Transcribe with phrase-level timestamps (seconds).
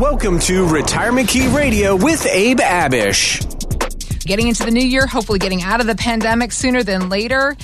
[0.00, 3.44] Welcome to Retirement Key Radio with Abe Abish.
[4.24, 7.54] Getting into the new year, hopefully getting out of the pandemic sooner than later.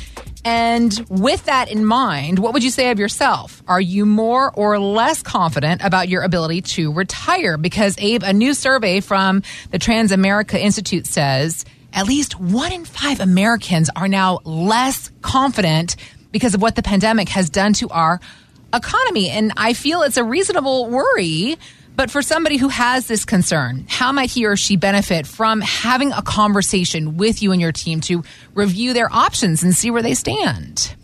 [0.44, 3.62] And with that in mind, what would you say of yourself?
[3.66, 7.56] Are you more or less confident about your ability to retire?
[7.56, 11.64] Because, Abe, a new survey from the Transamerica Institute says
[11.94, 15.96] at least one in five Americans are now less confident
[16.32, 18.20] because of what the pandemic has done to our
[18.74, 19.30] economy.
[19.30, 21.56] And I feel it's a reasonable worry.
[21.96, 26.12] But for somebody who has this concern, how might he or she benefit from having
[26.12, 28.22] a conversation with you and your team to
[28.54, 30.94] review their options and see where they stand?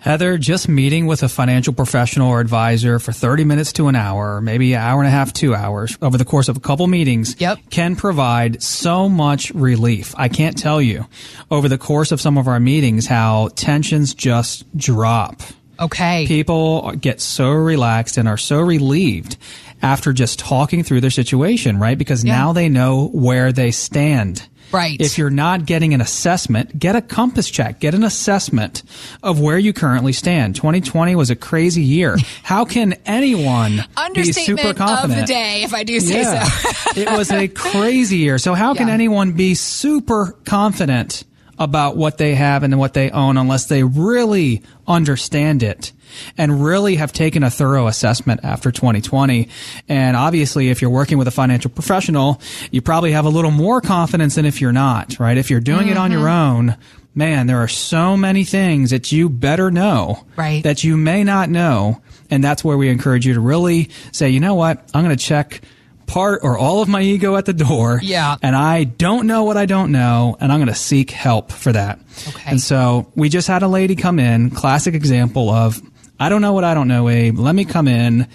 [0.00, 4.40] Heather, just meeting with a financial professional or advisor for 30 minutes to an hour,
[4.40, 7.34] maybe an hour and a half, two hours over the course of a couple meetings
[7.40, 7.58] Yep.
[7.70, 10.14] can provide so much relief.
[10.16, 11.06] I can't tell you
[11.50, 15.40] over the course of some of our meetings how tensions just drop.
[15.80, 16.24] Okay.
[16.28, 19.36] People get so relaxed and are so relieved
[19.82, 21.96] after just talking through their situation, right?
[21.98, 22.36] Because Yeah.
[22.38, 24.42] now they know where they stand.
[24.72, 25.00] Right.
[25.00, 28.82] If you're not getting an assessment, get a compass check, get an assessment
[29.22, 30.56] of where you currently stand.
[30.56, 32.16] 2020 was a crazy year.
[32.42, 35.20] How can anyone be super confident?
[35.20, 36.42] of the day, if I do say Yeah.
[36.48, 37.00] so.
[37.00, 38.38] it was a crazy year.
[38.38, 38.94] So how can Yeah.
[38.94, 41.22] anyone be super confident
[41.58, 45.92] about what they have and what they own unless they really understand it
[46.38, 49.48] and really have taken a thorough assessment after 2020?
[49.88, 52.40] And obviously, if you're working with a financial professional,
[52.70, 55.36] you probably have a little more confidence than if you're not, right?
[55.38, 56.56] If you're doing it on your Mm-hmm.
[56.70, 56.76] own,
[57.14, 60.62] man, there are so many things that you better know Right.
[60.64, 62.00] that you may not know.
[62.30, 64.82] And that's where we encourage you to really say, you know what?
[64.92, 65.60] I'm going to check
[66.06, 68.00] part or all of my ego at the door.
[68.02, 68.36] Yeah.
[68.42, 71.72] And I don't know what I don't know, and I'm going to seek help for
[71.72, 71.98] that.
[72.28, 72.42] Okay.
[72.50, 75.80] And so we just had a lady come in, classic example of,
[76.18, 77.38] I don't know what I don't know, Abe.
[77.38, 78.26] Let me come in.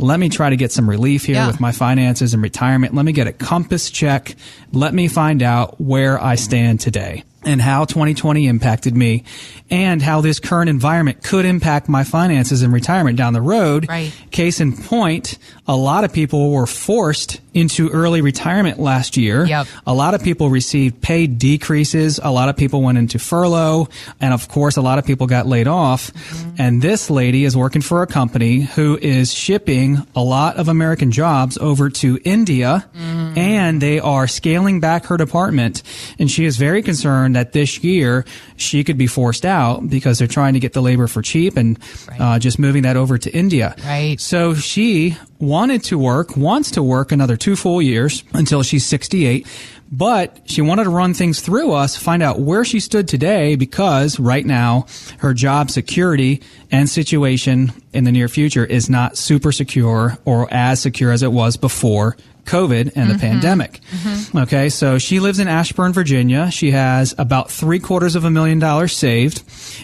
[0.00, 1.46] Let me try to get some relief here Yeah.
[1.48, 2.94] with my finances and retirement.
[2.94, 4.36] Let me get a compass check.
[4.72, 9.24] Let me find out where I stand today and how 2020 impacted me
[9.70, 13.88] and how this current environment could impact my finances and retirement down the road.
[13.88, 14.12] Right.
[14.30, 19.44] Case in point, a lot of people were forced into early retirement last year.
[19.44, 19.66] Yep.
[19.86, 22.18] A lot of people received pay decreases.
[22.22, 23.88] A lot of people went into furlough.
[24.20, 26.12] And of course, a lot of people got laid off.
[26.12, 26.50] Mm-hmm.
[26.58, 31.10] And this lady is working for a company who is shipping a lot of American
[31.10, 32.88] jobs over to India.
[32.96, 33.17] Mm-hmm.
[33.38, 35.82] And they are scaling back her department.
[36.18, 38.24] And she is very concerned that this year
[38.56, 41.78] she could be forced out because they're trying to get the labor for cheap and
[42.08, 42.20] Right.
[42.20, 43.74] uh, just moving that over to India.
[43.84, 44.20] Right.
[44.20, 49.46] So she wanted to work, wants to work another two full years until she's 68.
[49.90, 54.20] But she wanted to run things through us, find out where she stood today because
[54.20, 54.86] right now
[55.18, 60.80] her job security and situation in the near future is not super secure or as
[60.80, 63.20] secure as it was before COVID and the mm-hmm.
[63.20, 63.80] pandemic.
[63.90, 64.38] Mm-hmm.
[64.38, 66.50] Okay, so she lives in Ashburn, Virginia.
[66.50, 69.42] She has about three quarters of a million dollars saved.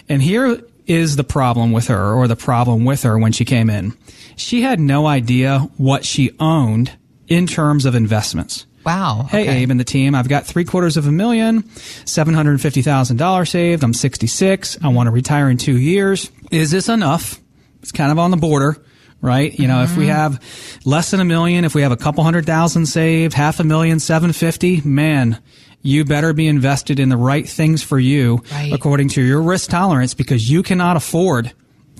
[0.09, 3.69] And here is the problem with her, or the problem with her when she came
[3.69, 3.93] in.
[4.35, 6.91] She had no idea what she owned
[7.27, 8.65] in terms of investments.
[8.85, 9.27] Wow.
[9.29, 9.57] Hey, okay.
[9.63, 13.83] Abe and the team, I've got three quarters of a million, $750,000 saved.
[13.83, 14.77] I'm 66.
[14.83, 16.29] I want to retire in two years.
[16.51, 17.39] Is this enough?
[17.81, 18.77] It's kind of on the border,
[19.21, 19.57] right?
[19.57, 20.13] You know, if we mm-hmm.
[20.13, 23.63] have less than a million, if we have a couple hundred thousand saved, half a
[23.63, 25.41] million, 750, man,
[25.81, 28.73] you better be invested in the right things for you Right.
[28.73, 31.51] according to your risk tolerance because you cannot afford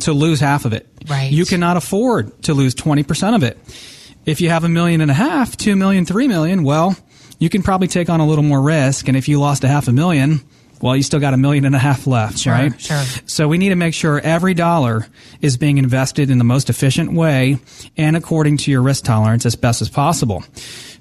[0.01, 0.87] to lose half of it.
[1.07, 1.31] Right.
[1.31, 3.57] You cannot afford to lose 20% of it.
[4.25, 6.95] If you have a million and a half, two million, three million, well,
[7.39, 9.07] you can probably take on a little more risk.
[9.07, 10.41] And if you lost a half a million,
[10.81, 12.79] well, you still got a million and a half left, Sure, right?
[12.81, 13.01] sure.
[13.25, 15.07] So we need to make sure every dollar
[15.41, 17.59] is being invested in the most efficient way
[17.97, 20.43] and according to your risk tolerance as best as possible.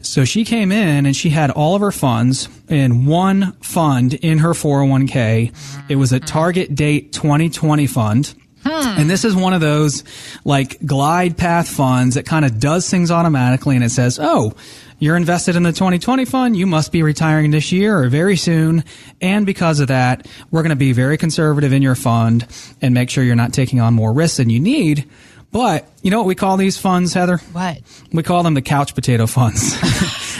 [0.00, 4.38] So she came in and she had all of her funds in one fund in
[4.38, 5.52] her 401k.
[5.88, 8.34] It was a target date 2020 fund.
[8.64, 9.00] Hmm.
[9.00, 10.04] And this is one of those
[10.44, 14.54] like glide path funds that kind of does things automatically and it says, oh,
[14.98, 16.56] you're invested in the 2020 fund.
[16.56, 18.84] You must be retiring this year or very soon.
[19.20, 22.46] And because of that, we're going to be very conservative in your fund
[22.80, 25.08] and make sure you're not taking on more risks than you need.
[25.50, 27.36] But you know what we call these funds, Heather?
[27.52, 27.78] What?
[28.12, 29.76] We call them the couch potato funds.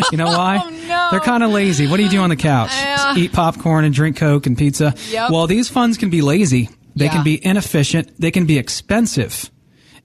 [0.11, 0.61] you know why?
[0.61, 1.09] Oh, no.
[1.13, 1.87] They're kind of lazy.
[1.87, 2.73] What do you do on the couch?
[2.73, 3.15] Yeah.
[3.17, 4.95] Eat popcorn and drink Coke and pizza.
[5.11, 5.31] Yep.
[5.31, 6.69] Well, these funds can be lazy.
[6.97, 7.13] They Yeah.
[7.13, 8.13] can be inefficient.
[8.19, 9.51] They can be expensive.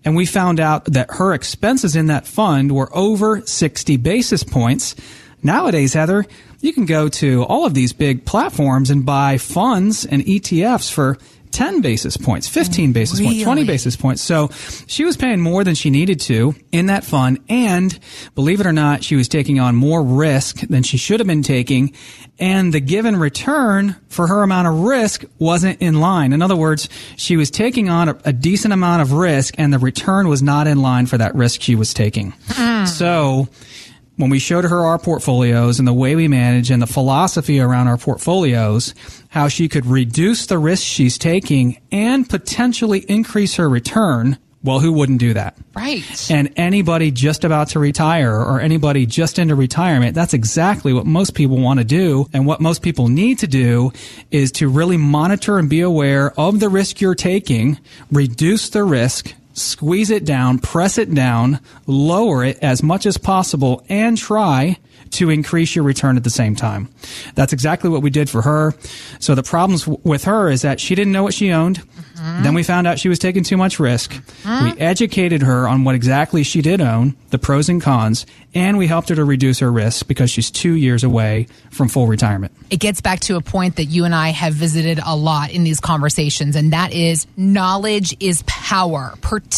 [0.05, 4.95] And we found out that her expenses in that fund were over 60 basis points.
[5.43, 6.25] Nowadays, Heather,
[6.61, 11.17] you can go to all of these big platforms and buy funds and ETFs for
[11.51, 14.21] 10 basis points, 15 basis points, 20 basis points.
[14.21, 14.49] So
[14.87, 17.39] she was paying more than she needed to in that fund.
[17.49, 17.97] And
[18.35, 21.43] believe it or not, she was taking on more risk than she should have been
[21.43, 21.93] taking.
[22.39, 26.33] And the given return for her amount of risk wasn't in line.
[26.33, 26.87] In other words,
[27.17, 30.67] she was taking on a, a decent amount of risk and the return was not
[30.67, 32.33] in line for that risk she was taking.
[32.47, 32.85] Hmm.
[32.85, 33.49] So
[34.19, 37.87] when we showed her our portfolios and the way we manage and the philosophy around
[37.87, 38.93] our portfolios,
[39.29, 44.37] how she could reduce the risk she's taking and potentially increase her return.
[44.61, 45.57] Well, who wouldn't do that?
[45.73, 46.29] Right.
[46.29, 51.33] And anybody just about to retire or anybody just into retirement, that's exactly what most
[51.33, 52.27] people want to do.
[52.33, 53.93] And what most people need to do
[54.31, 57.79] is to really monitor and be aware of the risk you're taking,
[58.11, 63.83] reduce the risk, squeeze it down, press it down, lower it as much as possible,
[63.89, 64.77] and try
[65.11, 66.87] to increase your return at the same time.
[67.33, 68.75] That's exactly what we did for her.
[69.19, 71.79] So the problems w- with her is that she didn't know what she owned.
[71.79, 72.43] Mm-hmm.
[72.43, 74.11] Then we found out she was taking too much risk.
[74.11, 74.65] Mm-hmm.
[74.65, 78.87] We educated her on what exactly she did own, the pros and cons, and we
[78.87, 82.51] helped her to reduce her risk because she's two years away from full retirement.
[82.69, 85.63] it gets back to a point that you and I have visited a lot in
[85.63, 89.48] these conversations, and that is knowledge is power, particularly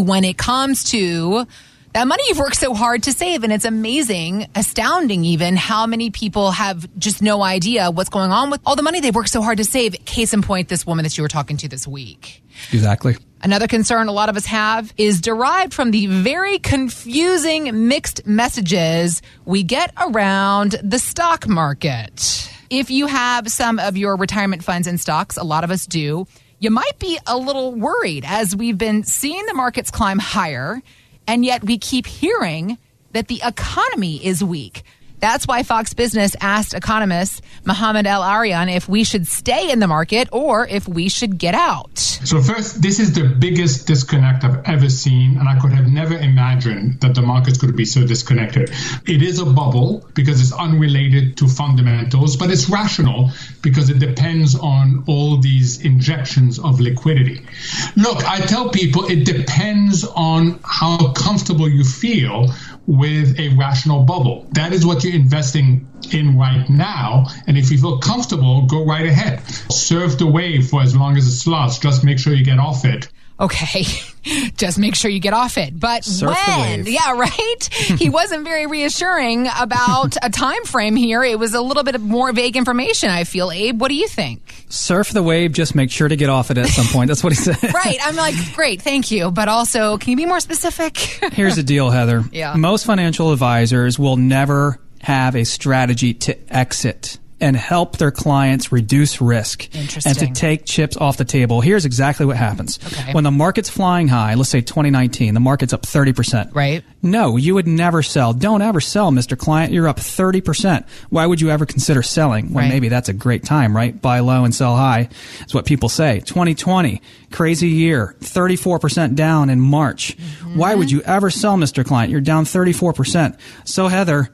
[0.00, 1.46] when it comes to
[1.92, 3.44] that money you've worked so hard to save.
[3.44, 8.50] And it's amazing, astounding even, how many people have just no idea what's going on
[8.50, 9.94] with all the money they've worked so hard to save.
[10.04, 12.42] Case in point, this woman that you were talking to this week.
[12.72, 13.16] Exactly.
[13.42, 19.20] Another concern a lot of us have is derived from the very confusing mixed messages
[19.44, 22.48] we get around the stock market.
[22.70, 26.26] If you have some of your retirement funds in stocks, a lot of us do,
[26.62, 30.80] you might be a little worried as we've been seeing the markets climb higher,
[31.26, 32.78] and yet we keep hearing
[33.10, 34.84] that the economy is weak.
[35.22, 40.28] That's why Fox Business asked economist Mohamed El-Erian if we should stay in the market
[40.32, 41.96] or if we should get out.
[41.96, 46.16] So first, this is the biggest disconnect I've ever seen, and I could have never
[46.16, 48.70] imagined that the markets could be so disconnected.
[49.06, 53.30] It is a bubble because it's unrelated to fundamentals, but it's rational
[53.62, 57.46] because it depends on all these injections of liquidity.
[57.94, 62.48] Look, I tell people it depends on how comfortable you feel
[62.86, 64.46] with a rational bubble.
[64.52, 67.26] That is what you're investing in right now.
[67.46, 69.42] And if you feel comfortable, go right ahead.
[69.70, 71.78] Surf the wave for as long as it lasts.
[71.78, 73.08] Just make sure you get off it.
[73.42, 73.84] Okay,
[74.56, 75.78] just make sure you get off it.
[75.78, 76.86] But Surf when?
[76.86, 77.68] Yeah, right.
[77.72, 81.24] he wasn't very reassuring about a time frame here.
[81.24, 83.10] It was a little bit of more vague information.
[83.10, 83.80] I feel, Abe.
[83.80, 84.64] What do you think?
[84.68, 87.08] Surf the wave, just make sure to get off it at some point.
[87.08, 87.74] That's what he said.
[87.74, 87.98] Right.
[88.00, 89.32] I'm like, great, thank you.
[89.32, 90.96] But also, can you be more specific?
[90.96, 92.22] Here's the deal, Heather.
[92.30, 92.54] Yeah.
[92.54, 99.20] Most financial advisors will never have a strategy to exit and help their clients reduce
[99.20, 101.60] risk and to take chips off the table.
[101.60, 102.78] Here's exactly what happens.
[102.86, 103.12] Okay.
[103.12, 106.54] When the market's flying high, let's say 2019, the market's up 30%.
[106.54, 106.84] Right.
[107.02, 108.32] No, you would never sell.
[108.32, 109.36] Don't ever sell, Mr.
[109.36, 109.72] Client.
[109.72, 110.86] You're up 30%.
[111.10, 112.52] Why would you ever consider selling?
[112.52, 112.70] Well, Right.
[112.70, 114.00] maybe that's a great time, right?
[114.00, 115.08] Buy low and sell high.
[115.44, 116.20] is what people say.
[116.20, 117.02] 2020,
[117.32, 120.16] crazy year, 34% down in March.
[120.54, 120.98] Why would mm-hmm.
[120.98, 121.84] you ever sell, Mr.
[121.84, 122.10] Client?
[122.10, 123.36] You're down 34%.
[123.64, 124.30] So, Heather,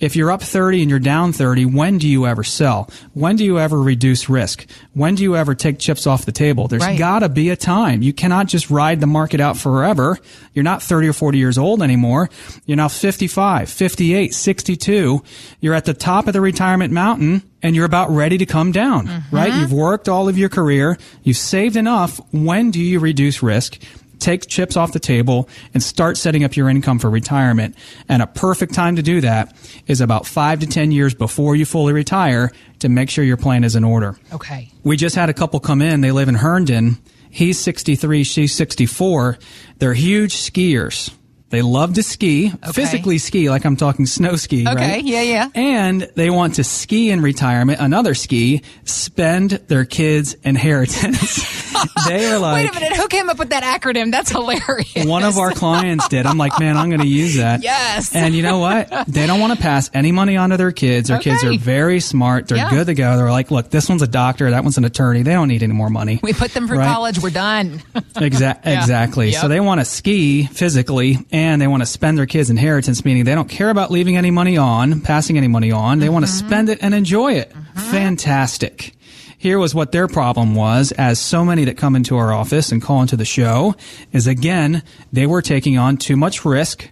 [0.00, 2.90] if you're up 30 and you're down 30, when do you ever sell?
[3.12, 4.66] When do you ever reduce risk?
[4.94, 6.66] When do you ever take chips off the table?
[6.68, 6.98] There's Right.
[6.98, 8.02] got to be a time.
[8.02, 10.18] You cannot just ride the market out forever.
[10.54, 12.30] You're not 30 or 40 years old anymore.
[12.66, 15.22] You're now 55, 58, 62.
[15.60, 19.24] You're at the top of the retirement mountain and you're about ready to come down,
[19.30, 19.50] right?
[19.52, 19.60] Mm-hmm.
[19.60, 20.96] You've worked all of your career.
[21.22, 22.20] You've saved enough.
[22.32, 23.78] When do you reduce risk?
[24.20, 27.74] Take chips off the table and start setting up your income for retirement.
[28.08, 31.64] And a perfect time to do that is about five to 10 years before you
[31.64, 34.18] fully retire to make sure your plan is in order.
[34.32, 34.70] Okay.
[34.84, 36.00] We just had a couple come in.
[36.00, 36.98] They live in Herndon.
[37.30, 39.38] He's 63, she's 64.
[39.78, 41.14] They're huge skiers.
[41.50, 44.66] They love to ski, physically ski, like I'm talking snow ski.
[44.68, 45.04] Okay, right?
[45.04, 45.48] yeah, yeah.
[45.54, 51.72] And they want to ski in retirement, another ski, spend their kids' inheritance.
[52.08, 52.96] they are like, Wait a minute.
[52.96, 54.12] Who came up with that acronym?
[54.12, 55.06] That's hilarious.
[55.06, 56.24] one of our clients did.
[56.26, 57.62] I'm like, man, I'm going to use that.
[57.64, 58.14] Yes.
[58.14, 58.88] And you know what?
[59.08, 61.08] They don't want to pass any money on to their kids.
[61.08, 62.46] Their kids are very smart.
[62.48, 62.70] They're Yeah.
[62.70, 63.16] good to go.
[63.16, 64.50] They're like, look, this one's a doctor.
[64.50, 65.22] That one's an attorney.
[65.22, 66.20] They don't need any more money.
[66.22, 66.86] we put them through Right?
[66.94, 67.18] college.
[67.18, 67.82] We're done.
[68.14, 68.80] Exa- Yeah.
[68.80, 69.30] Exactly.
[69.30, 69.40] Yep.
[69.40, 73.24] So they want to ski physically and they want to spend their kids' inheritance, meaning
[73.24, 75.98] they don't care about leaving any money on, passing any money on.
[75.98, 76.46] They want to Mm-hmm.
[76.48, 77.52] spend it and enjoy it.
[77.90, 78.94] Fantastic.
[79.38, 82.82] Here was what their problem was, as so many that come into our office and
[82.82, 83.74] call into the show,
[84.12, 84.82] is again,
[85.12, 86.88] they were taking on too much risk.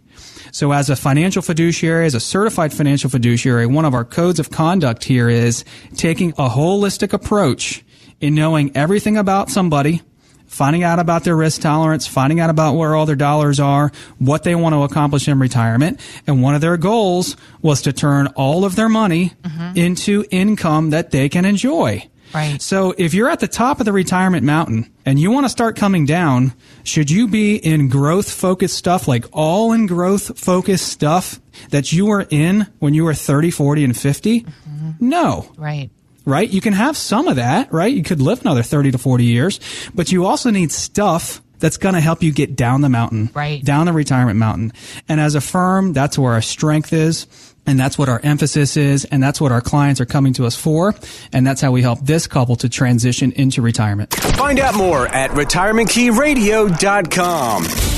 [0.51, 4.51] So as a financial fiduciary, as a certified financial fiduciary, one of our codes of
[4.51, 5.65] conduct here is
[5.97, 7.85] taking a holistic approach
[8.21, 10.01] in knowing everything about somebody,
[10.59, 14.43] finding out about their risk tolerance, finding out about where all their dollars are, what
[14.43, 16.01] they want to accomplish in retirement.
[16.27, 19.79] And one of their goals was to turn all of their money mm-hmm.
[19.79, 22.09] into income that they can enjoy.
[22.35, 22.61] Right.
[22.61, 25.77] So if you're at the top of the retirement mountain and you want to start
[25.77, 31.41] coming down, should you be in growth focused stuff, like all in growth focused stuff
[31.71, 34.41] that you were in when you were 30, 40, and 50?
[34.41, 34.91] Mm-hmm.
[35.01, 35.91] No Right.
[36.29, 36.49] Right?
[36.49, 37.93] You can have some of that, right?
[37.93, 39.59] You could live another 30 to 40 years,
[39.95, 43.65] but you also need stuff that's going to help you get down the mountain, Right.
[43.65, 44.73] down the retirement mountain.
[45.09, 47.27] And as a firm, that's where our strength is.
[47.67, 49.05] And that's what our emphasis is.
[49.07, 50.95] And that's what our clients are coming to us for.
[51.33, 54.15] And that's how we help this couple to transition into retirement.
[54.15, 57.98] Find out more at retirementkeyradio.com.